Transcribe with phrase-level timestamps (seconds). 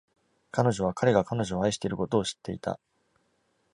[0.49, 2.79] 彼女は彼が彼女を愛していることを知っていた。